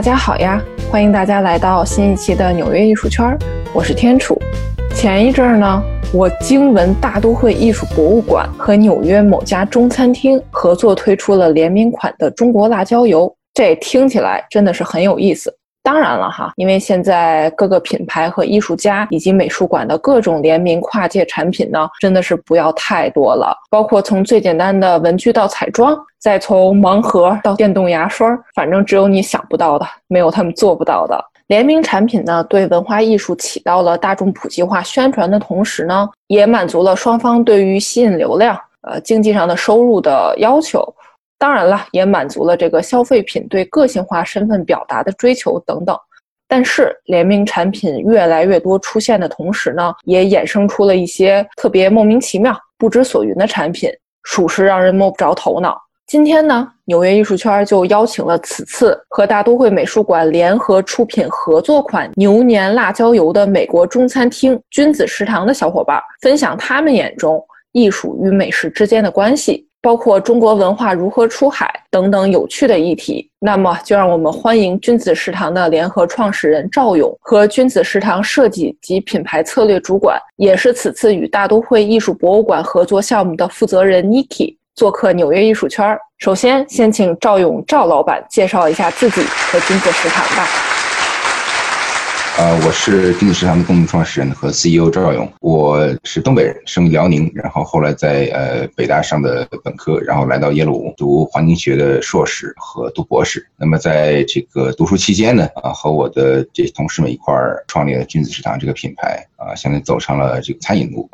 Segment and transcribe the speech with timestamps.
[0.00, 0.58] 大家好呀！
[0.90, 3.36] 欢迎大家来到新一期的纽约艺术圈，
[3.74, 4.34] 我是天楚。
[4.94, 15.54] 前一阵儿呢，我惊闻大都会艺术博物馆和纽约某家中餐厅合作推出了联名款的中国辣椒油，这听起来真的是很有意思。
[15.82, 23.56] 当然了哈，因为现在各个品牌和艺术家以及美术馆的各种联名跨界产品呢，真的是不要太多了。
[23.70, 31.18] 包括从最简单的文具到彩妆，再从盲盒到电动牙刷，反正只有你想不到的，没有他们做不到的。
[31.46, 40.80] 联名产品呢，对文化艺术起到了大众普及化宣传的同时呢，也满足了双方对于吸引流量、呃经济上的收入的要求。
[41.40, 45.98] 当然了，也满足了这个消费品对个性化身份表达的追求等等。
[46.46, 53.90] 但是，联名产品越来越多出现的同时呢，也衍生出了一些特别莫名其妙、不知所云的产品，
[54.24, 55.80] 属实让人摸不着头脑。
[56.06, 69.66] 今天呢，纽约艺术圈就邀请了此次和大都会美术馆联合出品合作款牛年辣椒油的美国中餐厅君子食堂的小伙伴，分享他们眼中艺术与美食之间的关系。
[69.82, 85.96] 包括中国文化如何出海等等有趣的议题，那么就让我们欢迎君子食堂的联合创始人赵勇和君子食堂设计及品牌策略主管，也是此次与大都会艺术博物馆合作项目的负责人 Niki 做客纽约艺术圈。
[86.18, 90.79] 首先，先请赵勇赵老板介绍一下自己和君子食堂吧。
[92.40, 103.46] 呃，我是君子食堂的共同创始人和 CEO 赵勇，我是东北人，生于辽宁，然后后来在呃北大上的本科，然后来到耶鲁读环境学的硕士和读博士。
[103.58, 111.10] 那么在这个读书期间呢，啊，和我的这同事们一块儿创立了君子食堂这个品牌，啊，现在走上了这个餐饮路。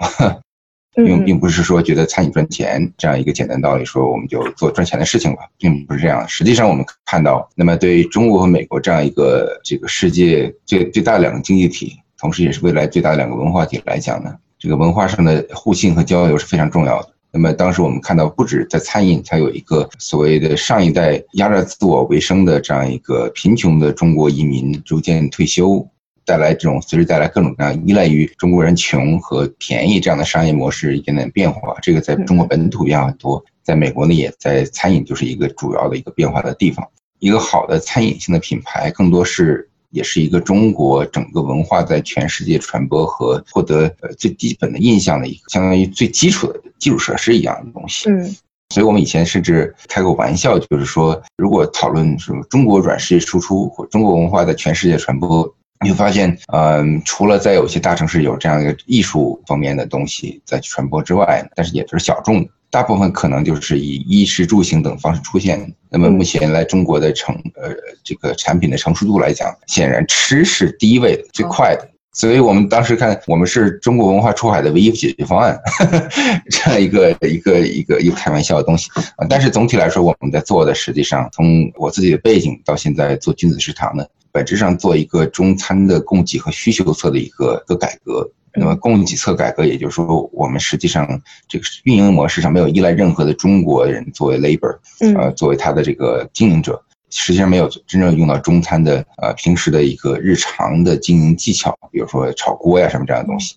[0.97, 6.27] 并并不是说觉得餐饮赚钱这样一个简单道理，说我们就做赚钱的事情吧，并不是这样。
[6.27, 17.11] 实际上，我们看到，那么对于中国和美国这样一个这个世界最最大的两个经济体，同时也是未来最大的两个文化体来讲呢，这个文化上的互信和交流是非常重要的。
[17.31, 25.87] 那么当时我们看到，不止在餐饮，它有一个所谓的上一代压着自我为生的这样一个贫穷的中国移民逐渐退休。
[26.27, 36.87] 带来这种随之带来各种各样依赖于中国人穷和便宜这样的商业模式一点点变化，这个在中国本土变化很多，在美国呢也在餐饮就是一个主要的一个变化的地方。
[37.21, 48.11] 一个好的餐饮性的品牌，更多是也是一个中国整个文化在全世界传播和获得呃最基本的印象的一个相当于最基础的基础设施一样的东西。
[48.11, 48.37] 嗯，
[48.75, 55.51] 所以我们以前甚至开过玩笑，就是说如果讨论什么中国软实力输出或中国文化在全世界传播。
[55.83, 65.73] 你会发现，嗯，除了在有些大城市有这样一个艺术方面的东西在传播之外，但是也是小众的，大部分可能就是以衣食住行等方式出现。
[65.91, 67.71] 那么目前来中国的成呃
[68.03, 71.89] 这个产品的成熟度来讲，显然吃是第一位的、最快的。
[72.13, 75.61] 所以我们当时看，我们是中国文化出海的唯一解决方案，
[76.49, 79.27] 这样一个一个一个一个开玩笑的东西啊。
[79.29, 84.03] 但是总体来说，我们在做的实际上，从我自己的背景到现在做君子食堂呢。
[84.37, 88.31] 本质上做一个中餐的供给和需求侧的一个个改革。
[88.59, 91.07] 那么供给侧改革，也就是说，我们实际上
[91.49, 94.77] 这个运营模式上没有依赖任何的中国人作为 labor，
[95.17, 103.57] 呃，作为他的这个经营者，实际上没有真正用到中餐的呃平时的一个日常的经营技巧，比如说炒锅呀什么这样的东西。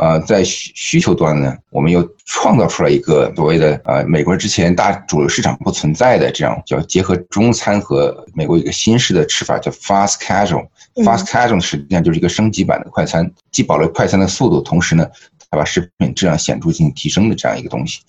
[0.00, 10.66] 呃，在需需求端呢，我们又创造出来一个所谓的呃，美国之前大主流市场不存在的这样叫结合中餐和美国一个新式的吃法叫 fast casual。
[11.04, 15.06] fast casual 实际上就是一个升级版的快餐，既保留快餐的速度，同时呢，
[15.50, 18.00] 它把食品质量显著进行提升的这样一个东西。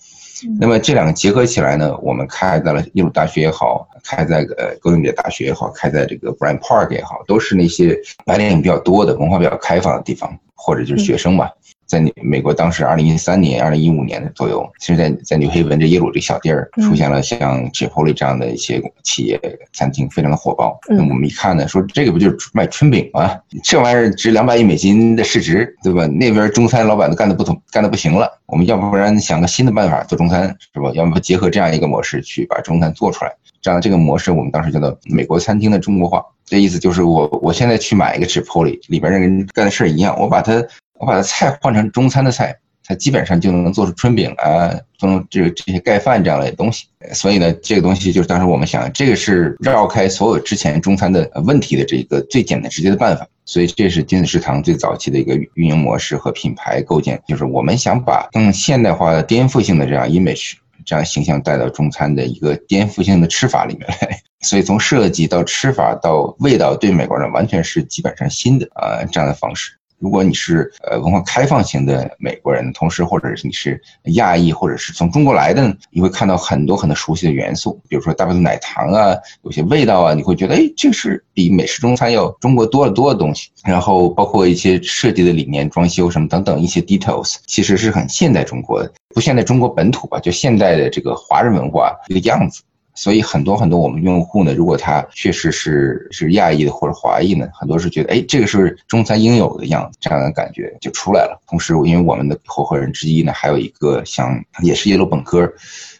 [0.58, 11.50] 那么这两个结合起来呢，我们开在了耶鲁大学也好，开在呃哥伦比亚大学也好，开在这个 Bryant Park 也好，都是那些白领比较多的、文化比较开放的地方，或者就是学生吧。
[11.84, 19.38] 在美国，当时二零一三年、二零一五年的左右，其实，在在纽黑文这耶鲁这小地儿，出现了像 Chipotle 这样的一些企业
[19.74, 20.78] 餐厅，非常的火爆。
[20.88, 23.38] 那我们一看呢，说这个不就是卖春饼吗？
[23.62, 26.06] 这玩意儿值两百亿美金的市值，对吧？
[26.06, 28.40] 那边中餐老板都干的不同，干的不行了。
[28.46, 30.90] 我们要不然想个新的办法做中餐，是吧？
[30.94, 33.32] 要么结合这样一个模式去把中餐做出来。
[33.62, 36.22] 这样这个模式，我们当时叫做美国餐厅的中国化。
[36.44, 40.62] 这意思就是，我我现在去买一个 Chipotle，里边人干的事儿一样，我把它。
[40.98, 42.56] 我把它菜换成中餐的菜，
[42.86, 46.86] 它基本上就能做出春饼啊，做成这这些盖饭这样的东西。
[47.12, 53.26] 所以呢，这个东西就是当时我们想，这个是绕开所有之前中餐的问题的这一个最简单直接的办法。
[53.44, 60.52] 所以这是君子食堂最早期的一个运营模式和品牌构建，就是我们想把更现代化的颠覆性的这样 image
[60.84, 64.20] 这样形象带到中餐的一个颠覆性的吃法里面来。
[64.42, 69.78] 所以从设计到吃法到味道，对美国人完全是基本上新的啊这样的方式。
[70.02, 73.80] 如果你是呃文化开放型的美国人，同时或者是你是
[74.14, 83.50] 亚裔或者是从中国来的，你会看到很多很多熟悉的元素，比如说大部分奶糖啊，有些味道啊，你会觉得哎，这是比美式中餐要中国多得多的东西。
[83.64, 92.64] 然后包括一些设计的理念、装修什么等等一些 details，其实是很现代中国的，不现代中国本土吧，就现代的这个华人文化一个样子。
[92.94, 101.40] 所以很多很多我们用户呢，如果他确实是是亚裔的或者华裔呢，很多是觉得，哎，这个是中餐应有的样子，这样的感觉就出来了。
[101.48, 105.50] 同时，因为我们的合伙人之一呢，还有一个像也是耶鲁本科，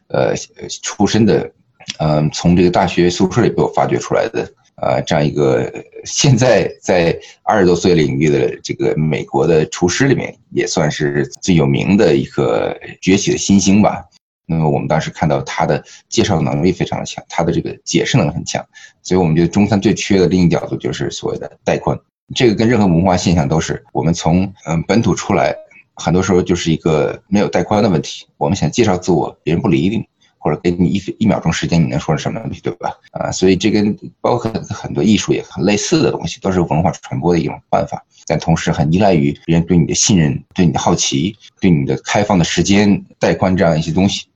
[0.09, 0.35] 呃，
[0.83, 1.51] 出身的，
[1.99, 4.47] 嗯，从这个大学宿舍里被我发掘出来的，
[4.77, 5.73] 呃，这样一个
[6.05, 14.05] 现在在二十多岁领域的这个美国的厨师里面，也算是最有名的一个崛起的新星吧。
[14.53, 18.65] 那么我们当时看到他的介绍能力非常的强，他的这个解释能力很强，
[19.03, 21.99] 所以我们觉得中餐最缺的另一角度就是所谓的带宽。
[22.35, 25.55] 这个跟任何文化现象都是，我们从嗯本土出来，
[25.95, 28.27] 很多时候就是一个没有带宽的问题。
[28.39, 30.07] 我们想介绍自我，别人不理你，
[30.39, 32.97] 或者给你一一秒钟时间，你能说什么东西，对吧？
[33.11, 44.27] 啊，所以这跟包括很多艺术也很类似的东西，都是文化传播的一种办法，但同时很依赖于别人对你的信任、对你的好奇、对你的开放的时间带宽这样一些东西。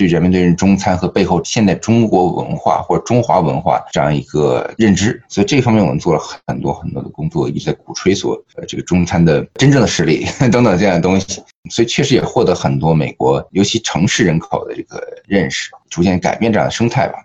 [0.00, 17.18] 对人们对人中餐和背后现代中国文化或中华文化这样一个认知，所以这方面我们做了很多很多的工作，一直在鼓吹说，呃，这个中餐的真正的实力 等等这样的东西，所以确实也获得很多美国尤其城市人口的这个认识，逐渐改变这样的生态吧。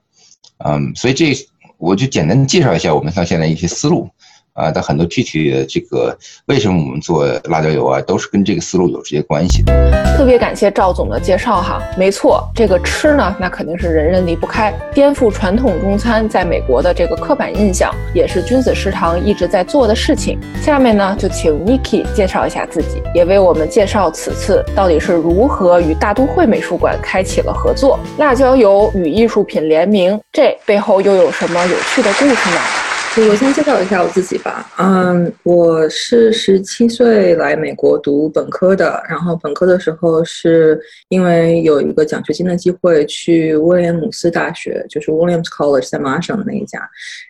[0.66, 1.34] 嗯，所以这
[1.78, 4.10] 我就简单介绍一下我们到现在一些思路。
[4.56, 10.16] 啊，但很多具体的这个为什么我们做辣椒油啊，都是跟这个思路有直接关系的。
[10.18, 20.40] 特别感谢赵总的介绍哈，没错，这个吃呢，那肯定是人人离不开，颠覆传统中餐在美国的这个刻板印象，也是君子食堂一直在做的事情。
[20.62, 32.62] 下面呢，就请 Niki 介绍一下自己，也为我们介绍此次到底是如何与大都会美术馆开启了合作，辣椒油与艺术品联名，这背后又有什么有趣的故事呢？
[33.30, 34.70] 我先介绍一下我自己吧。
[34.78, 40.78] 嗯，我是十七岁来美国读本科的，然后本科的时候是
[41.08, 46.82] 因为有一个奖学金的机会去威廉姆斯大学，就是 Williams College 在麻省的那一家，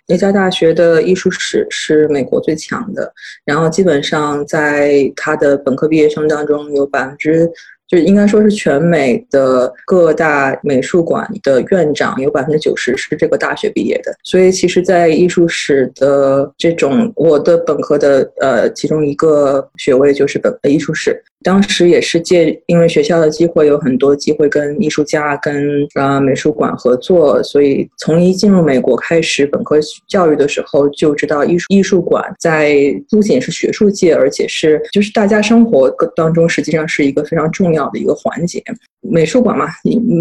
[0.07, 3.13] 那家大学的艺术史是美国最强的，
[3.45, 7.47] 然后基本上在他的本科毕业生当中有百分之。
[7.87, 21.21] 就应该说是全美的各大美术馆的院长有百分之九十是这个大学毕业的，所以其实，在艺术史的这种我的本科的呃其中一个学位就是本科艺术史。
[21.43, 29.77] 当时也是借因为学校的机会，有很多机会跟艺术家、跟啊美术馆合作，所以从一进入美国开始本科
[30.07, 32.75] 教育的时候，就知道艺术艺术馆在
[33.11, 38.63] 不仅是学术界，而且是就是大家生活当中，实际上是一个非常重的一个环节。
[39.01, 39.67] 美术馆嘛，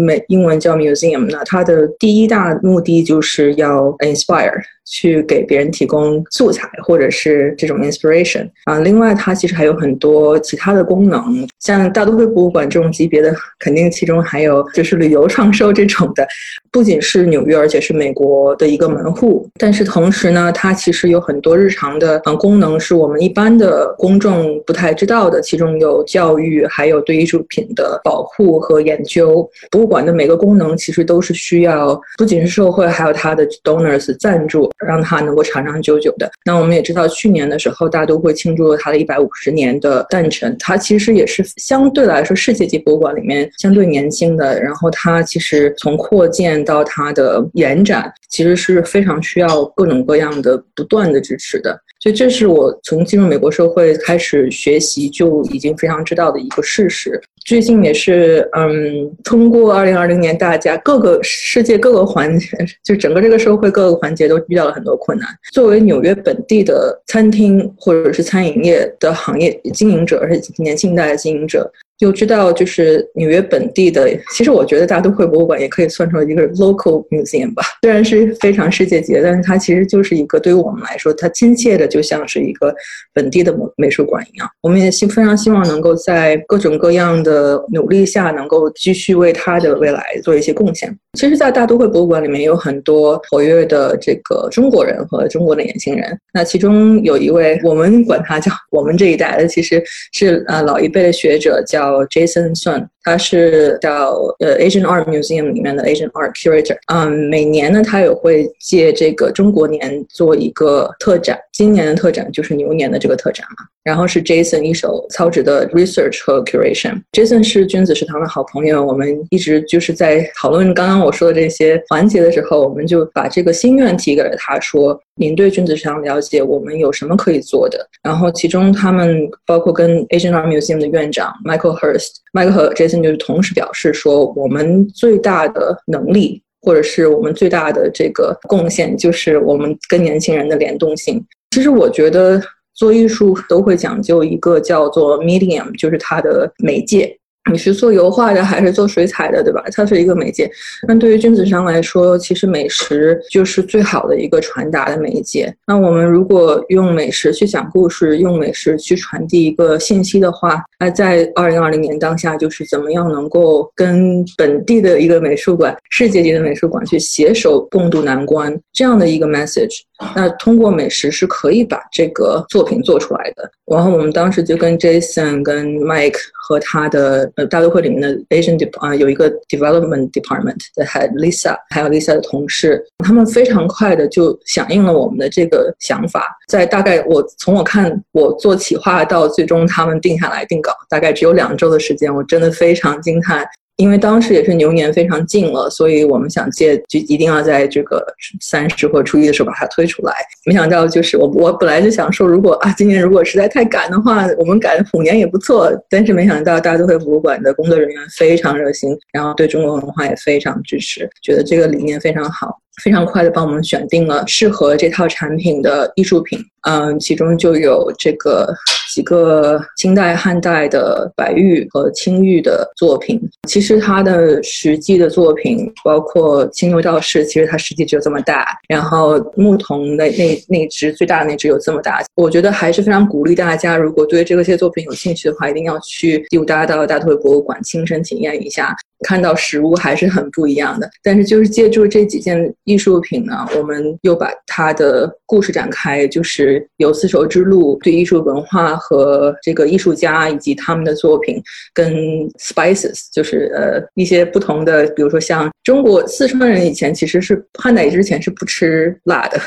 [0.05, 4.53] 美英文叫 museum，那它的第一大目的就是要 inspire。
[4.87, 8.77] 去给别人提供素材，或者是这种 inspiration 啊。
[8.81, 11.23] 另外，它其实还有很多其他的功能，
[11.59, 16.27] 像大都会博物馆这种级别的，肯定其中还有就是旅游创收这种的。
[16.71, 19.49] 不仅是纽约，而且是美国的一个门户。
[19.57, 25.41] 但是同时呢，它其实有很多日常的嗯功能，是我们一般的公众不太知道的。
[25.41, 29.49] 其中有教育，还有对艺术品的保护和研究。
[29.71, 34.71] 博物馆的每个功能其实都是需要不仅是社会，还有它的 donors 赞助。
[34.85, 36.29] 让它能够长长久久的。
[36.45, 40.55] 那我们也知道，去年的时候，大都会庆祝了它的一百五十年的诞辰。
[40.59, 44.61] 它其实也是相对来说世界级博物馆里面相对年轻的。
[44.61, 51.81] 然后它其实从扩建到它的延展，其实是非常需要各种各样的不断的支持的。
[52.05, 57.19] 所以这是我从进入美国社会开始学习就已经非常知道的一个事实。
[57.43, 62.47] 最近也是，嗯，通过二零二零年，大家各个世界各个环节，
[62.83, 65.27] 就整个这个社会各个环节都遇到了很多困难。
[65.51, 71.67] 作为纽约本地的餐厅或者是餐饮业的行业经营者，而且年轻一代的经营者。
[71.97, 77.63] 就知道，就是纽约本地的，其实我觉得大都会博物馆也可以算成一个 local museum 吧。
[77.83, 82.75] 虽然是非常世界级的，但是它其实就是一个对于我们来说，它亲切的就像是一个
[83.13, 84.49] 本地的美美术馆一样。
[84.61, 90.93] 我们也希非常希望能够在各种各样的努力下，能够继续为它的未来做一些贡献。
[91.17, 96.19] 其实，在大都会博物馆里面有很多活跃的这个中国人和中国的年轻人。
[96.33, 101.84] 那其中有一位，我们管他叫我们这一代的，其实是呃老一辈的学者叫。
[101.85, 106.77] 叫 Jason Sun，他是叫呃 Asian Art Museum 里面的 Asian Art Curator。
[106.87, 111.39] 嗯，每年呢，他也会借这个中国年做一个特展。
[111.53, 113.65] 今年的特展就是牛年的这个特展嘛。
[113.85, 116.99] 然后是 Jason 一手操持的 research 和 curation。
[117.11, 127.87] Jason 是君子食堂的好朋友，我们一直就是在讨论刚刚我说的这些环节的时候，我们就把这个心愿提给了他，说您对君子食堂了解，我们有什么可以做的？
[128.01, 141.23] 然后其中他们包括跟 Asian Art Museum 的院长 Michael Hurst，Michael 和 Jason 就是同时表示说，我们最大的能力或者是我们最大的这个贡献，就是我们跟年轻人的联动性。
[141.51, 142.41] 其实我觉得。
[142.75, 147.17] 做艺术都会讲究一个叫做 medium，就是它的媒介。
[147.51, 149.63] 你是做油画的还是做水彩的，对吧？
[149.71, 150.49] 它是一个媒介。
[150.87, 155.53] 那对于君子商来说，其实美食就是最好的一个传达的媒介。
[155.67, 169.81] 那我们如果用美食去讲故事，用美食去传递一个信息的话，那在二零二零年当下，就是怎么样能够跟本地的一个美术馆、世界级的美术馆去携手共度难关这样的一个 message。
[170.15, 173.49] 那通过美食是可以把这个作品做出来的。
[173.65, 186.25] 然后我们当时就跟 Jason、跟 Mike 和他的呃大都会里面的 Asian Dep 啊有一个 Development Department 的 Head Lisa，还有 Lisa 的同事，他们非常快的就响应了我们的这个想法。
[186.47, 193.45] 在大概我从我看我做企划到最终他们定下来定稿，大概只有两周的时间，我真的非常惊叹。
[193.77, 198.05] 因为当时也是牛年非常近了，所以我们想借就一定要在这个
[198.39, 200.13] 三十或初一的时候把它推出来。
[200.45, 205.71] 没想到就是我我本来就想说，如果啊今年如果实在太赶的话，我们赶虎年也不错。
[205.89, 212.57] 但是没想到大都会博物馆的工作人员非常热心，然后对中国文化也非常支持，觉得这个理念非常好。
[212.83, 218.53] 非常快的帮我们选定了适合这套产品的艺术品，嗯，其中就有这个
[218.93, 223.21] 几个清代、汉代的白玉和青玉的作品。
[223.47, 228.45] 其实它的实际的作品，包括青牛道士，其实它实际只有这么大。
[228.67, 232.03] 然后牧童的那那只最大的那只有这么大。
[232.15, 238.75] 我觉得还是非常鼓励大家，如果对这个些作品有兴趣的话，一定要去第五大道大都会博物馆亲身体验一下。
[239.03, 251.41] 看到实物还是很不一样的，但是就是借助这几件艺术品呢，我们又把它的故事展开，就是由丝绸之路对艺术文化和这个艺术家以及他们的作品，
[251.73, 251.93] 跟
[252.39, 259.37] spices，就是呃一些不同的，比如说像中国四川人以前其实是汉代之前是不吃辣的，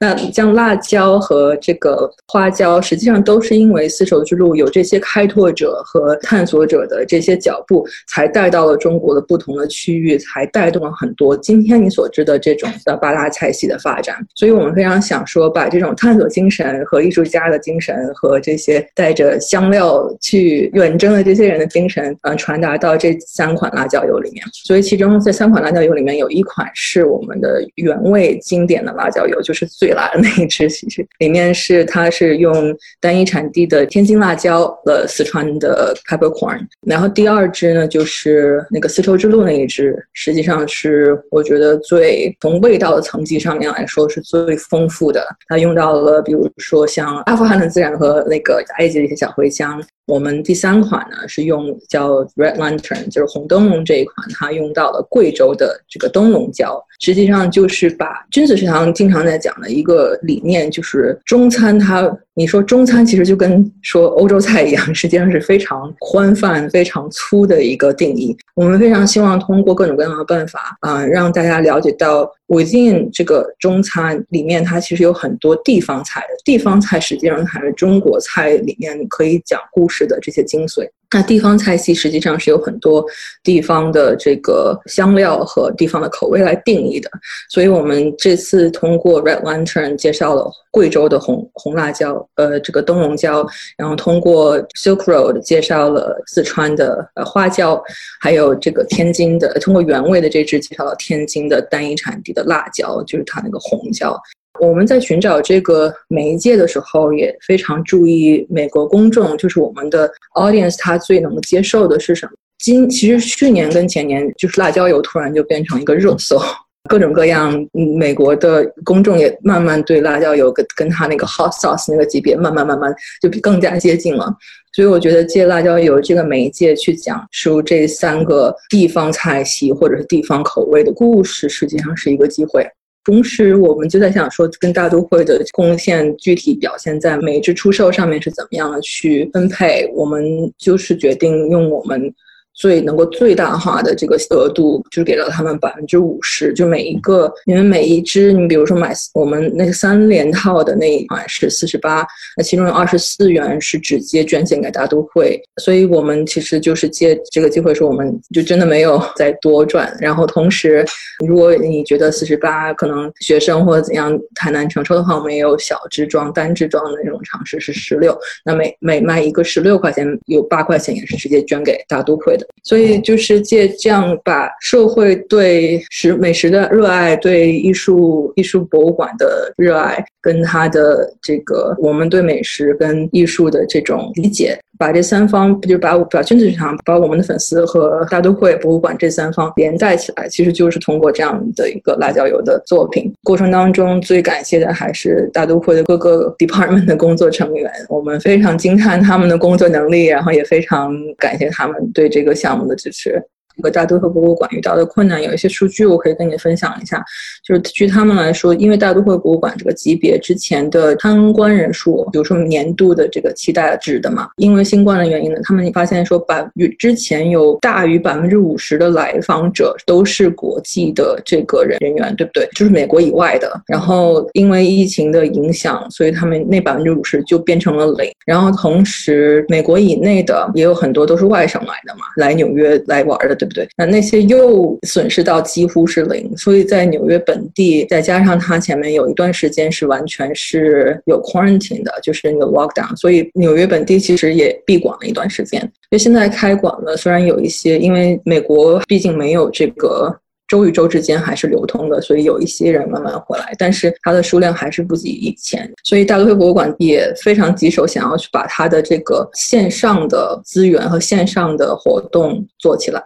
[0.00, 8.97] 那像辣椒和这个花椒，实际上都是因为丝绸之路有这些开拓者和探索者的这些脚步，才带到了中。
[8.98, 14.16] 国的不同的区域，才带动了很多今天你所知的这种的八大菜系的发展。
[14.34, 24.44] 所以，我们非常想说，把这种探索精神和艺术家的精神，和这些带着香料去远征的这些人的精神，嗯，传达到这三款辣椒油里面。
[24.52, 30.68] 所以，其中这三款辣椒油里面有一款是我们的原味经典的辣椒油，就是最辣的那一支。
[30.68, 36.60] 其实里面是它是用单一产地的天津辣椒和四川的 peppercorn。
[36.86, 38.87] 然后第二支呢，就是那个。
[38.88, 45.24] 丝绸之路那一支，实际上是我觉得最从味道的层级上面来说是最丰富的。
[45.48, 49.80] 它用到了，比如说像阿富汗的孜然和那个埃及的一些小茴香。
[50.08, 68.34] 我们第三款呢是用叫 Red Lantern，就是红灯笼这一款，它用到了贵州的这个灯笼椒，实际上就是把君子食堂经常在讲的一个理念，就是中餐它，你说中餐其实就跟说欧洲菜一样，实际上是非常宽泛、非常粗的一个定义。
[68.54, 72.28] 我们非常希望通过各种各样的办法啊，让大家了解到。
[72.48, 76.28] within 这个中餐里面，它其实有很多地方菜的。
[76.46, 80.88] 地方菜实际上还是中国菜里面可以讲故事是的这些精髓。
[81.10, 83.02] 那地方菜系实际上是有很多
[83.42, 87.10] 地方的这个香料和地方的口味来定义的。
[87.48, 93.46] 所以我们这次通过 Red Lantern 介绍了贵州的红红辣椒，呃，这个灯笼椒，
[93.78, 97.82] 然后通过 Silk Road 介绍了四川的呃花椒，
[98.20, 104.20] 还有这个天津的，通过原味的这支介绍了天津的单一产地的辣椒，就是它那个红椒。
[104.60, 112.32] 我们在寻找这个媒介的时候，也非常注意美国公众，就是我们的 audience，他最能接受的是什么？
[112.58, 116.40] 今其实去年跟前年，就是辣椒油突然就变成一个热搜，
[116.90, 117.54] 各种各样，
[117.96, 124.26] 美国的公众也慢慢对辣椒油跟跟他那个 hot sauce 那个级别，慢慢慢慢就更加接近了。
[124.74, 132.68] 所以我觉得借辣椒油这个媒介去讲述这三个地方菜系或者是地方口味的故事，实际上是一个机会。
[133.08, 140.22] 同时我们就在想说，跟大都会的贡献具体表现在每一支出售上面是怎么样的去分配，我们
[140.58, 142.14] 就是决定用我们。
[142.58, 152.04] 最能够最大化的这个额度，就是给了他们百分之五十，就每一个，因为每一支，你比如说买我们那个三连套的那一款是四十八，
[152.36, 159.96] 那其中有二十四元是直接捐献给大都会，所以我们其实就是借这个机会说，我们就真的没有再多赚。
[160.00, 160.84] 然后同时，
[161.24, 172.47] 如果你觉得四十八可能学生或者怎样太难承受的话，我们也有小支装、单支装的那种尝试是十六，那每每卖一个十六块钱，有八块钱也是直接捐给大都会的。
[172.62, 184.58] 所以就是借这样把社会对食美食的热爱，对艺术艺术博物馆的热爱，跟他的这个我们对美食跟艺术的这种理解。
[184.78, 193.12] 把这三方，就把把君子市场、把我们的粉丝和大都会博物馆这三方连带起来，其实就是通过这样的一个辣椒油的作品。
[193.24, 203.20] 过程当中最感谢的还是大都会的各个 department 的工作成员，我们非常惊叹他们的工作能力，然后也非常感谢他们对这个项目的支持。
[203.62, 207.02] 和大都会博物馆遇到的困难有一些数据，我可以跟你分享一下。
[207.44, 222.48] 就是据他们来说，因为大都会博物馆这个级别之前的参观人数，比如说年度的这个期待值的嘛，因为新冠的原因呢，他们发现说，百与之前有大于百分之五十的来访者都是国际的这个人人员，对不对？
[222.54, 223.60] 就是美国以外的。
[223.66, 228.10] 然后因为疫情的影响，所以他们那百分之五十就变成了零。
[228.26, 233.47] 然后同时，美国以内的也有很多都是外省来的嘛，来纽约来玩的，对。
[233.48, 245.60] 对，那那些又损失到几乎是零，所以在纽约本地，再加上它前面有一段时间是完全是有 quarantine 的，就是那个 lockdown，所以纽约本地其实也闭馆了一段时间。
[245.62, 250.14] 因为现在开馆了，虽然有一些，因为美国毕竟没有这个。
[250.48, 255.70] 州与州之间还是流通的，所以有一些人慢慢回来，但是它的数量还是不及以前。
[255.84, 263.02] 所以大都会博物馆也非常棘手，想要去把它的这个线上的资源和线上的活动做起来。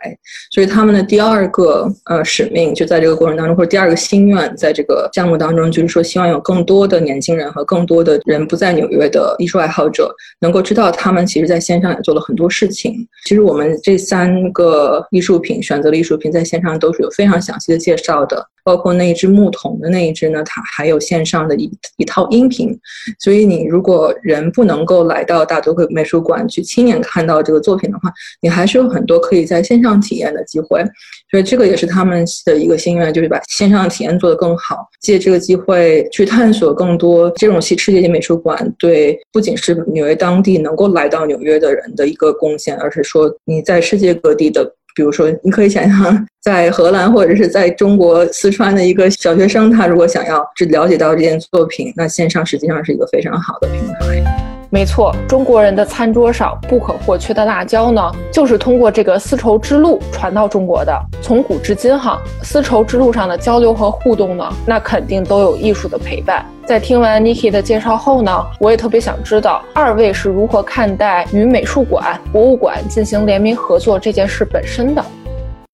[0.52, 13.04] 所以他们的第二个呃使命就在这个过程当中，或者第二个心愿，在这个项目当中，就是说希望有更多的年轻人和更多的人不在纽约的艺术爱好者，能够知道他们其实在线上也做了很多事情。
[13.24, 17.31] 其实我们这三个艺术品选择的艺术品在线上都是有非常。
[17.32, 18.46] 非常详细的介绍的。
[18.64, 22.78] 包括那一只牧童的那一只呢，它还有线上的一一套音频，
[23.18, 28.08] 所以你如果人不能够来到大都会美术馆去亲眼看到这个作品的话，
[28.40, 30.80] 你还是有很多可以在线上体验的机会。
[31.28, 44.72] 所以这个也是他们的一个心愿，就是把线上体验做得更好，借这个机会去探索更多这种系世界级美术馆对不仅是纽约当地能够来到纽约的人的一个贡献，而是说你在世界各地的。
[44.94, 54.51] 比如说，你可以想象，在荷兰或者是在中国四川的一个小学生，他如果想要只了解到这件作品，那线上实际上是一个非常好的平台。
[54.74, 60.98] 没错，中国人的餐桌上不可或缺的辣椒呢，就是通过这个丝绸之路传到中国的。
[61.20, 66.46] 从古至今，哈，丝绸之路上的交流和互动呢，那肯定都有艺术的陪伴。
[66.64, 75.04] 在听完 Niki 的介绍后呢，我也特别想知道二位是如何看待与美术馆、博物馆进行联名合作这件事本身的。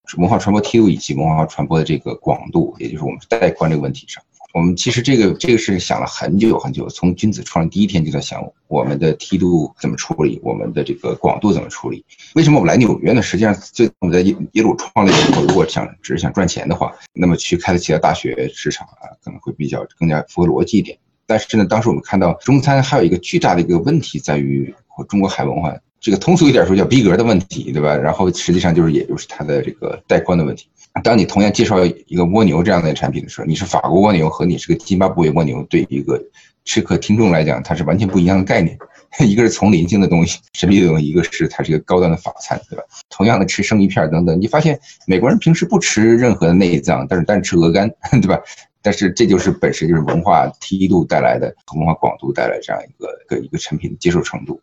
[0.07, 4.21] 是文化传播梯度以及文化传播的这个广度，也就是我们带宽这个问题上。
[4.59, 12.05] 我们其实这个这个事想了很久很久，从君子创立第一天就在想我们的梯度怎么处理，我们的这个广度怎么处理。
[12.35, 13.23] 为什么我们来纽约呢？
[13.23, 20.99] 实际上，最我们在耶耶鲁创立的时候，如果想只是想赚钱的话，那么去开的其他大学市场啊，可能会比较更加符合逻辑一点。
[21.25, 24.75] 但是呢，当时我们看到中餐还有一个巨大的一个问题在于，
[25.09, 27.95] 中国海文化这个通俗一点说叫逼格的问题，对吧？
[27.95, 30.69] 然后实际上就是也就是它的这个带宽的问题。
[31.03, 36.23] 当你同样介绍一个蜗牛这样的产品的时候，你是法国蜗牛和你是个津巴布韦蜗牛，对一个
[36.65, 38.77] 吃客听众来讲，它是完全不一样的概念。
[39.27, 42.83] 一个是丛林性的东西，神秘的东西；一个是它是一个高端的法餐，对吧？
[43.09, 48.39] 同样的吃生鱼片等等，你发现美国人平时不吃任何的内脏，但是但吃鹅肝， 对吧？
[48.83, 54.61] 但是这就是本身就是文化梯度带来的和，文化广度带来这样一个一个一个产品的接受程度。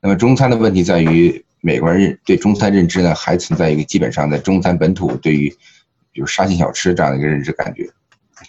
[0.00, 5.56] 那么中餐的问题在于，美国人对中餐认知呢，还存在一个基本上在中餐本土对于。
[6.14, 7.86] 比如沙县小吃这样的一个认知感觉，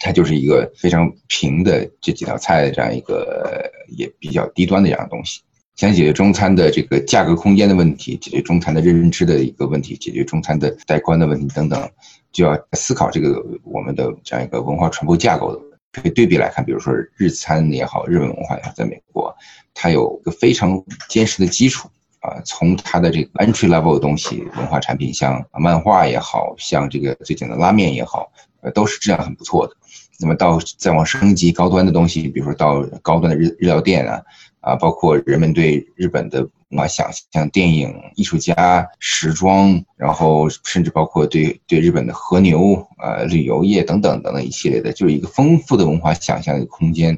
[0.00, 5.42] 它就是一个非常平的这几道菜这样一个也比较低端的这样东西。
[5.74, 11.90] 想解决中餐的这个价格空间的问题，解决中餐的认知的一个问题，解决中餐的带宽的问题等等，
[12.32, 15.60] 就要思考这个我们的这样一个文化传播架构的。
[15.92, 19.34] 可以对比来看，比如说日餐也好，日本文化也好，在美国，
[19.72, 21.88] 它有个非常坚实的基础。
[22.26, 28.28] 啊，从它的这个 entry level 的东西，文化产品，像漫画也好像这个最近的拉面也好，
[28.62, 29.76] 呃，都是质量很不错的。
[30.18, 34.20] 那么到再往升级高端的东西，比如说到高端的日日料店啊，
[34.60, 47.16] 啊，包括人们对日本的文化想象，电影、艺术家、时装，然后甚至包括对对日本的和牛、呃旅游业等等等等一系列的，就是一个丰富的文化想象的空间。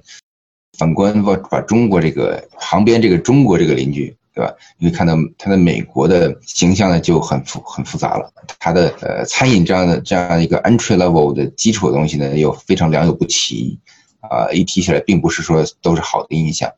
[0.76, 4.14] 反观把把中国这个旁边这个中国这个邻居。
[4.38, 4.54] 对吧？
[4.78, 8.32] 你会看到他的美国的形象呢就很复很复杂了。
[8.60, 13.76] 他的呃餐饮这样的这样一个 entry level 的基础的东西呢又非常良莠不齐，
[14.20, 16.70] 啊，一提起来并不是说都是好的印象，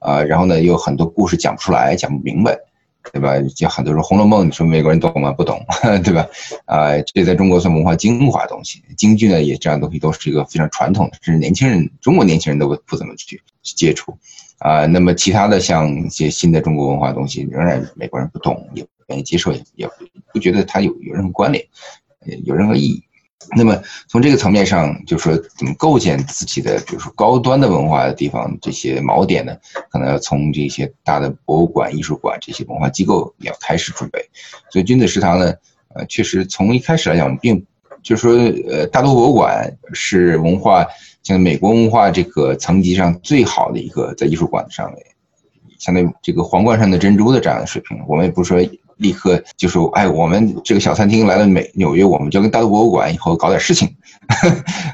[0.00, 2.58] 啊，然后呢有很多故事讲不出来，讲不明白，
[3.12, 3.38] 对吧？
[3.54, 5.30] 就很多人说《红楼梦》，你说美国人懂吗？
[5.32, 5.64] 不懂，
[6.02, 6.26] 对吧？
[6.64, 8.82] 啊，这在中国算文化精华东西。
[8.96, 14.16] 京剧呢也这样东西都是一个非常传统的，甚至年轻人中国年轻人都不不怎么去去接触。
[14.58, 19.88] 啊，那么其他的像一些新的中国文化东西，仍然美国人不懂，也不愿意接受，也也
[20.32, 21.62] 不觉得它有有任何关联，
[22.44, 23.03] 有任何意义。
[23.56, 29.56] 那么从这个层面上，就是说怎么构建自己的，比如说高端的文化的地方，这些锚点呢，
[29.90, 34.18] 可能要从这些大的博物馆、艺术馆这些文化机构要开始准备。
[34.70, 35.52] 所以君子食堂呢，
[35.94, 37.64] 呃，确实从一开始来讲，我们并
[38.02, 38.32] 就是说，
[38.70, 40.86] 呃，大都博物馆是文化。
[41.22, 45.02] 像美国文化这个层级上最好的一个，在艺术馆上面，
[45.78, 48.60] 相当于这个皇冠上的珍珠的这样的水平，我们也不是说
[48.96, 53.88] 立刻就说，哎，我们这个小餐厅来了美纽约，我们就跟大都博物馆以后搞点事情。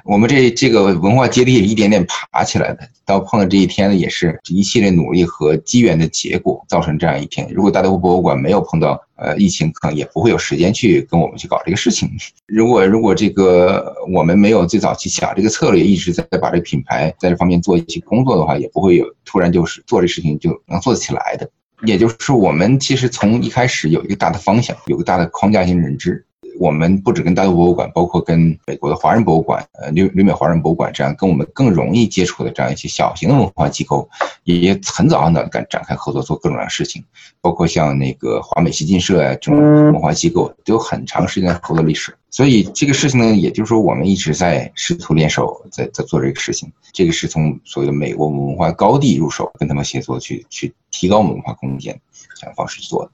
[0.04, 7.48] 我们这这个文化阶梯一点点爬起来的，到碰到这一天呢，也是一系列努力和机缘的结果，造成这样一天。
[7.52, 12.10] 如果大都博物馆没有碰到呃疫情，可能也不会有时间去跟我们去搞这个事情。
[12.46, 21.48] 如果如果这个我们没有最早去想这个策略，一直在把这个品牌在这方面做一些工作的话，也不会有突然就是做这事情就能做得起来的。
[21.82, 26.24] 也就是我们其实从一开始有一个大的方向，有个大的框架性认知。
[26.58, 34.06] 我们不止跟大陆博物馆，包括跟美国的华人博物馆，呃，旅旅美华人博物馆这样跟我们更容易接触的这样一些小型的文化机构，
[34.44, 37.02] 也很早的敢展开合作，做各种各样的事情。
[37.40, 42.14] 包括像那个华美西进社啊这种文化机构，都有很长时间的合作历史。
[42.28, 46.70] 所以这个事情呢，也就是说我们一直在试图联手，在在做这个事情。
[46.92, 51.98] 这个是从所谓的美国文化高地入手，跟他们协作去去提高文化空间
[52.38, 53.10] 这样方式去做的。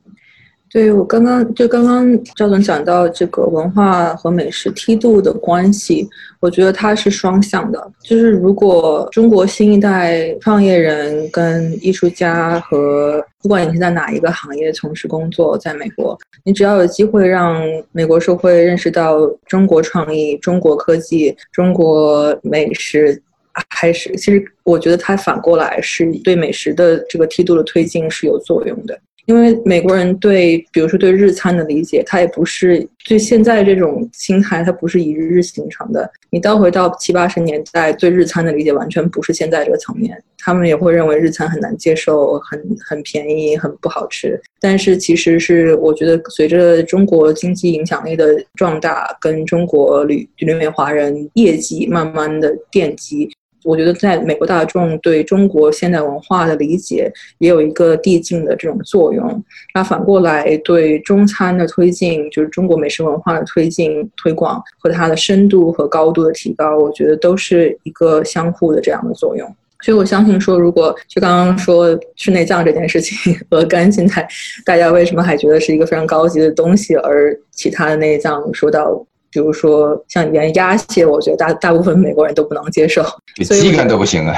[0.68, 6.06] 对我刚刚就刚刚赵总讲到这个文化和美食梯度的关系，
[6.40, 7.92] 我觉得它是双向的。
[8.02, 17.62] 就是如果中国新一代创业人跟艺术家和不管你是在哪一个行业从事工作，在美国，你只要有机会让
[17.92, 23.22] 美国社会认识到中国创意、中国科技、中国美食，
[23.68, 28.98] 还是其实我觉得它反过来是对美食的这个梯度的推进是有作用的。
[29.26, 36.08] 因为美国人对，比如说对日餐的理解，他也不是对现在这种心态，他不是一日日形成的。
[36.30, 40.16] 你倒回到七八十年代，对日餐的理解完全不是现在这个层面。
[40.38, 44.40] 他们也会认为日餐很难接受，很很便宜，很不好吃。
[44.60, 53.28] 但是其实是我觉得，随着中国经济影响力的壮大，跟中国旅旅美华人业绩慢慢的奠基。
[53.66, 59.42] 我觉得在美国大众对中国现代文化的理解也有一个递进的这种作用。
[59.74, 69.46] 那反过来对中餐的推进，就是中国美食文化的推进、推广和它的深度和高度的提高，我觉得都是一个相互的这样的作用。
[69.82, 74.26] 所以我相信说，如果就刚刚说吃内脏这件事情和肝现在，
[74.64, 79.04] 大家为什么还觉得是一个非常高级的东西，而其他的内脏说到。
[79.36, 83.04] 比如说像连鸭血，我觉得大大部分美国人都不能接受，
[83.44, 84.34] 鸡肝都不行啊。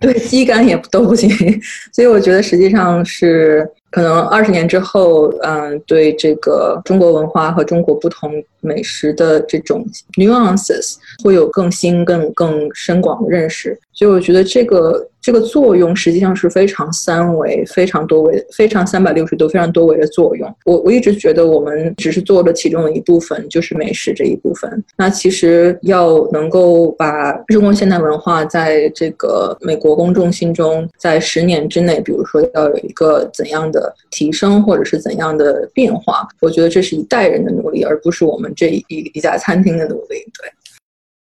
[0.00, 1.30] 对， 鸡肝也都不行。
[1.94, 9.86] 所以我觉得实际上是可能二十年之后，嗯，对这个中国文化和中国不同美食的这种
[10.18, 13.78] nuances 会有更新、更更深广的认识。
[13.92, 15.06] 所以我觉得这个。
[15.20, 20.52] 这个作用实际上是非常三维、非常多维、非常三百六十度、非常多维的作用。
[20.64, 24.82] 我我一直觉得我们只是做了其中的一部分，就是美食这一部分。
[24.96, 40.16] 那其实要能够把中国现代文化在这个美国公众心中，在十年之内，比如说要有一个怎样的提升，或者是怎样的变化，我觉得这是一代人的努力，而不是我们这一一家餐厅的努力。
[40.40, 40.50] 对。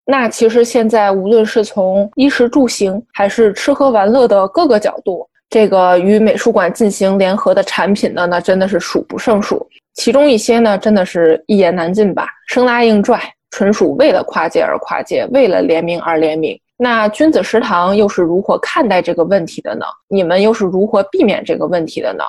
[0.10, 9.68] 那其实现在无论是从衣食住行，还是吃喝玩乐的各个角度，这个与美术馆进行联合的产品呢，那真的是数不胜数。
[9.96, 16.58] 其中一些呢，真的是一言难尽吧，生拉硬拽，纯属为了跨界而跨界，为了联名而联名。
[16.78, 19.86] 那君子食堂又是如何看待这个问题的呢？
[20.08, 22.24] 你们又是如何避免这个问题的呢？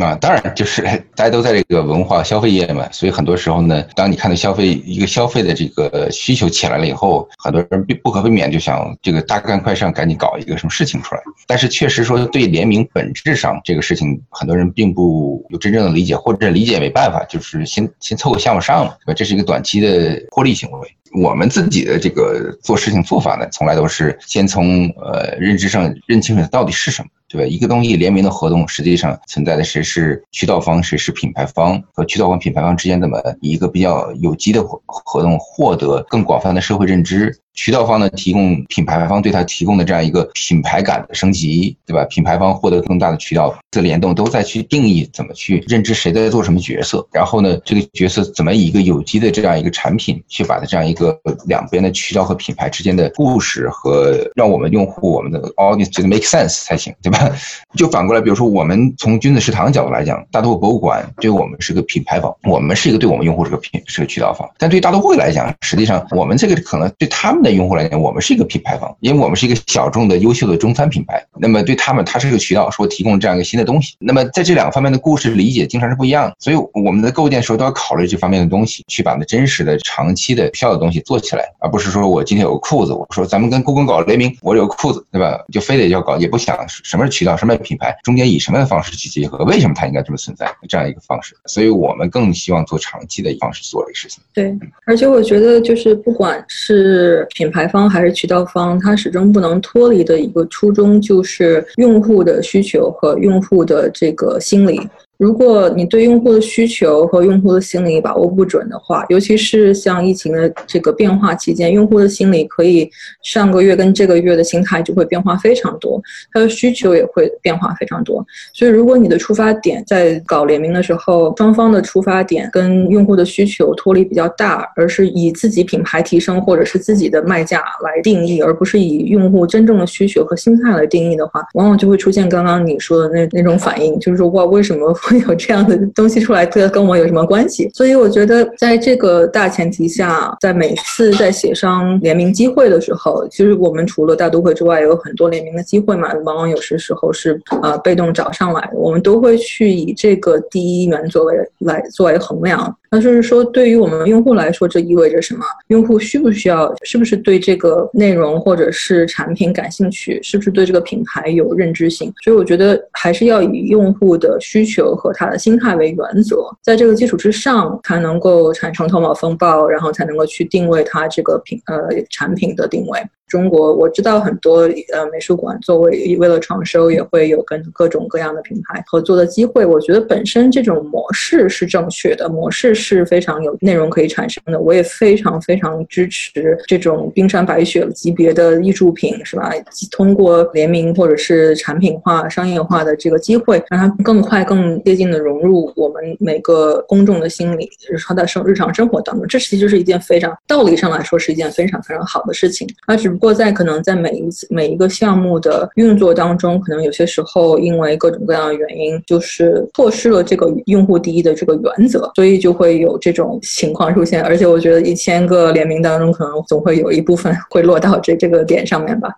[0.00, 0.82] 那当然，就是
[1.16, 11.20] 大家都在这个文化消费业嘛，所以很多时候呢，当你看到消费一个消费的这个需求起来了以后，很多人不可避免就想这个大干快上，赶紧搞一个什么事情出来。
[11.48, 19.14] 但是确实说对联名本质上这个事情，很多人并不有真正的理解，或者理解没办法，就是先先凑个项目上嘛，对吧？
[19.14, 20.88] 这是一个短期的获利行为。
[21.20, 27.08] 我们自己的这个做事情做法呢，从来都是先从呃认知上认清楚到底是什么。
[27.28, 27.46] 对吧？
[27.46, 37.38] 一个东西联名的合同，实际上存在的谁是渠道方，谁是品牌方，和渠道方、品牌方之间怎么以一个比较有机的合合同，获得更广泛的社会认知。
[37.58, 42.04] 渠道方呢，提供品牌方对他提供的这样一个品牌感的升级，对吧？
[42.04, 47.04] 品牌方获得更大的渠道的联动，都在去定义怎么去认知谁在做什么角色。
[47.12, 57.28] 然后呢，这个角色怎么以一个有机的这样一个产品，去把它这样一个两边的渠道和品牌之间的故事和让我们用户、我们的 audience 觉得 make sense 才行，对吧？
[57.76, 64.48] 就反过来，比如说我们从君子食堂角度来讲，大都会博物馆对我们是个品牌方，我们是一个对我们用户是个品是个渠道方。
[64.58, 71.24] 但对于大都会来讲，实际上我们这个可能对他们的用户来讲，我们是一个品牌方，因为我们是一个小众的优秀的中餐品牌。
[71.38, 73.94] 那么对他们，它是一个渠道，说提供这样一个新的东西。
[73.98, 85.38] 那么在这两个方面的故事理解经常是不一样的，所以我们在构建的时候都要考虑这方面的东西，去把那真实的、长期的、有效的东西做起来，而不是说我今天有个裤子，我说咱们跟故宫搞联名，我有个裤子，对吧？
[85.52, 89.44] 就非得要搞，也不想什么是渠道，什么品牌，中间以什么样的方式去结合？
[89.44, 90.48] 为什么它应该这么存在？
[90.68, 94.22] 这样一个方式，所以我们更希望做长期的方式做这个事情。
[94.34, 94.56] 对，
[94.86, 104.80] 而且我觉得就是不管是品牌方还是渠道方，它始终不能脱离的一个初衷，就是用户的需求和用户的这个心理。
[105.18, 112.88] 如果你对用户的需求和用户的心理把握不准的话，尤其是像疫情的这个变化期间，用户的心理可以
[113.24, 116.00] 上个月跟这个月的心态就会变化非常多，
[116.32, 118.24] 他的需求也会变化非常多。
[118.54, 134.94] 所以，如果你的出发点在搞联名的时候，双方的出发点跟用户的需求脱离比较大，而是以自己品牌提升或者是自己的卖价来定义，而不是以用户真正的需求和心态来定义的话，往往就会出现刚刚你说的那那种反应，就是说哇，为什么？
[135.08, 137.70] 会有这样的东西出来，这跟我有什么关系？
[137.72, 152.76] 所以我觉得，在这个大前提下，在每次在协商联名机会的时候，其实我们除了大都会之外，有很多联名的机会嘛，往往有些时候是呃被动找上来的，我们都会去以这个第一元作为来作为衡量。
[152.90, 155.44] 那就是说，对于我们用户来说，这意味着什么？
[155.68, 156.74] 用户需不需要？
[156.84, 160.18] 是不是对这个内容或者是产品感兴趣？
[160.22, 162.12] 是不是对这个品牌有认知性？
[162.24, 171.76] 所以我觉得还是要以用户的需求和他的心态为原则，在这个基础之上，才能够产生头脑风暴，然后才能够去定位它这个品呃
[172.10, 173.00] 产品的定位。
[173.28, 174.60] 中国我知道很多
[174.92, 179.64] 呃美术馆作为为了创收也会有跟各种各样的品牌合作的机会。
[179.64, 184.58] 我觉得本身这种模式是正确的，模式是非常有内容可以产生的。
[184.58, 189.52] 我也非常非常支持这种冰山白雪级别的艺术品，是吧？
[189.90, 199.26] 通过联名或者是产品化、商业化的这个机会，让它更快、更接近的融入我们每个公众的心理，日常的生日常生活当中。
[199.26, 202.68] 这其实是一件非常道理上来说是一件非常非常好的事情。
[202.86, 214.22] 而只不过在可能在每一次每一个项目的运作当中，可能有些时候因为各种各样的原因，就是错失了这个用户第一的这个原则，所以就会有这种情况出现。
[214.22, 219.12] 而且我觉得一千个联名当中，可能总会有一部分会落到这这个点上面吧。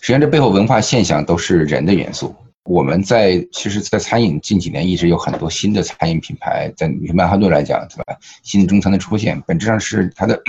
[0.00, 2.32] 实际上，这背后文化现象都是人的元素。
[2.64, 8.16] 我们在其实，在餐饮近几年一直有很多新的餐饮品牌，在曼哈顿来讲，对吧？
[8.44, 10.40] 新的中餐的出现，本质上是它的。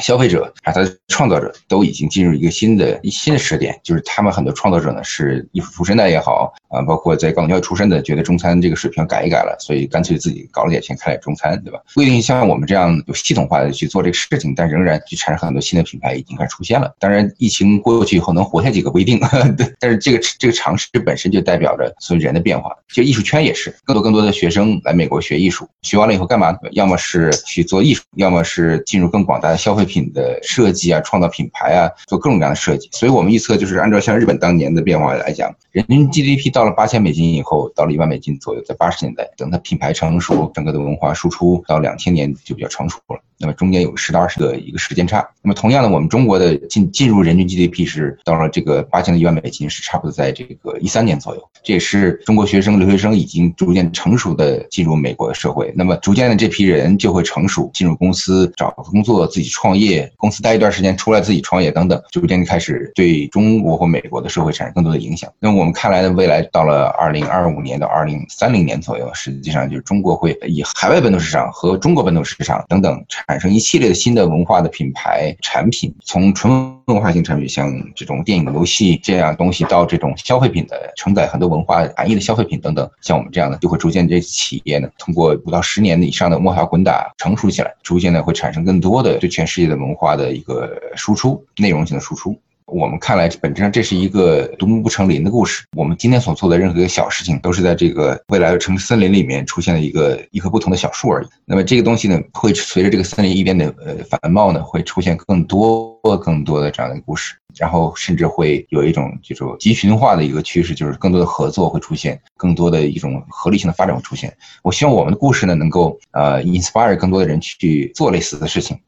[0.00, 11.78] 消费者啊，他的创造者都已经进入一个新的新的时点，就是他们很多创造者呢是艺术出身的也好啊，包括在高等教育出身的，觉得中餐这个水平改一改了，所以干脆自己搞了点钱开点中餐，对吧？
[11.94, 16.94] 不一定像我们这样有系统化的去做这个事情，但仍然去产生很多新的品牌已经开始出现了。
[16.98, 19.20] 当然，疫情过去以后能活下几个不一定，
[19.58, 22.74] 对但是这个这个尝试本身就代表着所有人的变化。
[22.88, 26.56] 就艺术圈也是，更多更多的学生来美国学艺术，学完了以后干嘛？
[26.72, 29.81] 要么是去做艺术，要么是进入更广大的消费。
[29.84, 32.88] 品的设计啊，创造品牌啊，做各种各样的设计。
[32.92, 43.20] 所以我们预测就是按照像日本当年的变化来讲，人均 GDP 到了八千美金以后，到了一万美金左右，在八十年代，等它品牌成熟，整个的文化输出到两千年就比较成熟了。
[43.38, 45.28] 那么中间有十到二十个一个时间差。
[45.42, 51.42] 那么同样的，我们中国的进进入人均 GDP 是到了这个八千到一万美金，是差不多在这个一三年左右。
[51.64, 55.72] 这也是中国学生留学生已经逐渐成熟的进入美国的社会。
[55.74, 59.71] 那么逐渐的这批人就会成熟，进入公司找工作，自己创。
[59.72, 65.32] 创业，公司待一段时间出来自己创业等等，逐渐开始对中国或美国的社会产生更多的影响。
[65.40, 76.52] 那我们看来的未来到了二零二五年到二零三零年左右，实际上就是中国会以海外本土市场和中国本土市场等等产生一系列的新的文化的品牌产品，从纯
[76.84, 92.38] 文化型产品，像这种电影、游戏这样东西，到这种消费品的承载很多文化含义的消费品等等，像我们这样的，就会逐渐这企业呢，通过五到十年以上的摸爬滚打成熟起来，逐渐呢会产生更多的对全世界的文化的一个输出，内容性的输出。
[92.66, 95.62] 我们看来，本质上这是一个独木不成林的故事。
[95.76, 101.26] 我们今天所做的任何一个小事情，都是在这个未来的城市森林里面出现了一个一棵不同的小树而已。
[101.44, 114.34] 那么这个东西呢，会随着这个森林一边的呃繁茂呢，会出现更多更多的这样的故事，然后甚至会有一种这种集群化的一个趋势，就是更多的合作会出现，更多的一种合理性的发展会出现。
[114.62, 118.78] 我希望我们的故事呢，能够呃 inspire 更多的人去做类似的事情。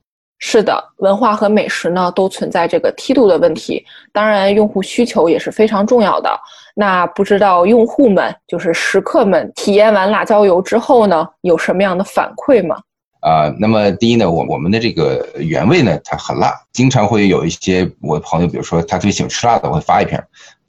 [0.47, 6.31] 是的，文化和美食呢都存在这个梯度的问题，当然用户需求也是非常重要的。
[6.75, 12.77] 那不知道用户们，就是食客们体验完辣椒油之后呢，有什么样的反馈吗？
[13.21, 20.21] 啊，那么第一呢，我我们的这个原味呢，它很辣，经常会有一些我的朋友，比如说他特别喜欢吃辣的，会发一瓶。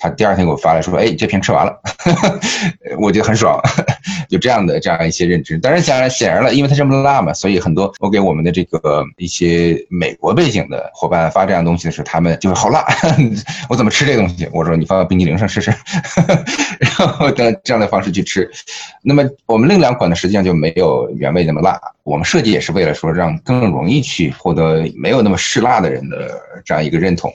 [0.08, 1.76] 他第二天给我发来说：“哎，这瓶吃完了，
[3.02, 3.60] 我觉得很爽。
[4.30, 5.58] ”就这样的这样一些认知。
[5.60, 12.86] 当然，显然显然了，因为它这么辣嘛，所以很多我给我们的这个一些美国背景的伙伴发这样东西的时候，他们就是好辣，
[13.70, 14.48] 我怎么吃这东西？
[14.52, 15.72] 我说你放到冰激凌上试试，
[16.80, 18.50] 然后这这样的方式去吃。
[19.04, 21.80] 那么我们另两款呢，实际上就没有原味那么辣。
[22.04, 27.32] 我们设计也是为了说让更容易去获得没有那么嗜辣的人的这样一个认同，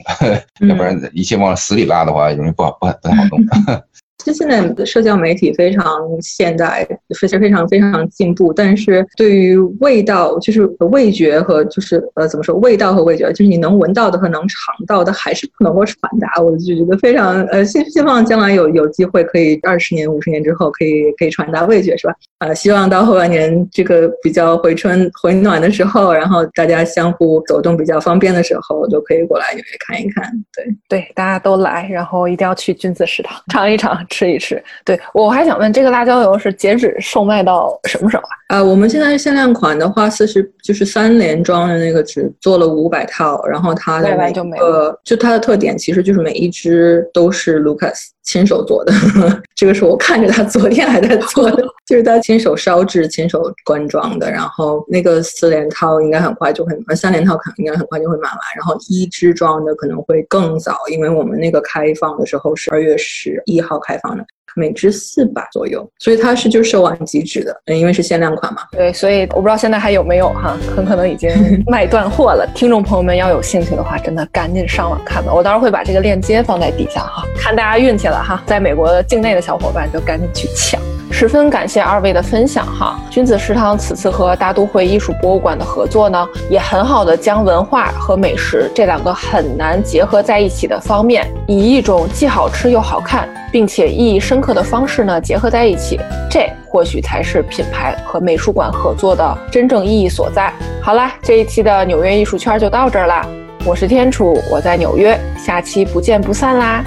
[0.67, 3.39] 要不然一切往死里辣的话，容易不好不不太好弄。
[4.23, 5.83] 其实现在社交媒体非常
[6.21, 6.87] 现代，
[7.19, 16.41] 非常非常非常进步，但是对于味道，就是味觉和就是呃怎么说，味道和味觉，就是你能闻到的和能尝到的，还是不能够传达。
[16.41, 22.13] 我就觉得非常呃，希希望将来有有机会可以二十年、五十年之后可以可以传达味觉，是吧？
[22.37, 30.31] 啊，希望到后半年这个比较回春回暖的时候，然后大家相互走动比较方便的时候，就可以过来纽约看一看。
[30.53, 33.97] 对对，大家都来，然后一定要去君子食堂尝一尝。
[34.11, 38.29] 吃一吃，对我还想问，这个辣椒油是截止售卖到什么时候啊？
[38.51, 48.91] 啊，我们现在限量款的话，四十就是三连装的那个，只做了五百套，然后它的每个就它的特点，其实就是每一只都是 Lucas 亲手做的。
[49.55, 54.29] 这个是我看着他昨天还在做的， 就是他亲手烧制、亲手灌装的。
[54.29, 58.39] 然后那个四连套应该很快就会，呃，三连套可能应该很快就会满完。
[58.57, 64.25] 然后一支装的可能会更早，因为我们那个开放的时候是二月十一号开放的。
[64.55, 68.61] 每支四百左右，所以它是就售完即止的，嗯，因为是限量款嘛。
[68.71, 71.29] 对，所以我不知道现在还有没有哈，很可能已经
[71.67, 72.47] 卖断货了。
[72.53, 75.33] 听众朋友们要有兴趣的话，真的赶紧上网看吧。
[75.33, 80.81] 我到时候会把这个链接放在底下哈，看大家运气了哈，在美国境内的小伙伴就赶紧去抢。
[81.11, 100.51] 十分感谢二位的分享哈，君子食堂此次和大都会艺术博物馆的合作呢，也很好的将文化和美食这两个很难结合在一起的方面，以一种既好吃又好看，并且意义深刻的方式呢结合在一起，这或许才是品牌和美术馆合作的真正意义所在。
[100.81, 103.23] 好啦，这一期的纽约艺术圈就到这儿啦，
[103.63, 106.83] 我是天楚，我在纽约，下期不见不散啦。